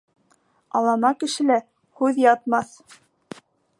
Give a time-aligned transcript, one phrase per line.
[0.79, 1.57] Алама кешелә
[2.01, 2.73] һүҙ ятмаҫ.